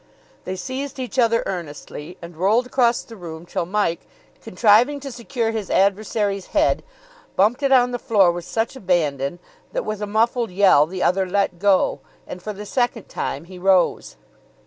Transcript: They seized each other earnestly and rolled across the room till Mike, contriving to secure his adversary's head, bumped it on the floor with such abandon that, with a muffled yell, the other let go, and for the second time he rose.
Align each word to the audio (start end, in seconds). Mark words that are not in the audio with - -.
They 0.45 0.55
seized 0.55 0.97
each 0.97 1.19
other 1.19 1.43
earnestly 1.45 2.17
and 2.23 2.35
rolled 2.35 2.65
across 2.65 3.03
the 3.03 3.15
room 3.15 3.45
till 3.45 3.67
Mike, 3.67 4.07
contriving 4.41 4.99
to 5.01 5.11
secure 5.11 5.51
his 5.51 5.69
adversary's 5.69 6.47
head, 6.57 6.83
bumped 7.35 7.61
it 7.61 7.71
on 7.71 7.91
the 7.91 7.99
floor 7.99 8.31
with 8.31 8.43
such 8.45 8.75
abandon 8.75 9.37
that, 9.73 9.85
with 9.85 10.01
a 10.01 10.07
muffled 10.07 10.49
yell, 10.49 10.87
the 10.87 11.03
other 11.03 11.27
let 11.29 11.59
go, 11.59 11.99
and 12.25 12.41
for 12.41 12.51
the 12.51 12.65
second 12.65 13.09
time 13.09 13.43
he 13.43 13.59
rose. 13.59 14.15